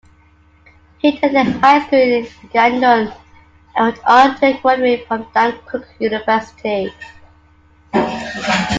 He 0.97 1.09
attended 1.17 1.57
high 1.61 1.85
school 1.85 1.99
in 1.99 2.23
Gangneung 2.51 3.15
and 3.75 3.85
went 3.93 4.03
on 4.07 4.39
to 4.39 4.59
graduate 4.59 5.07
from 5.07 5.25
Dankook 5.25 5.85
University. 5.99 6.91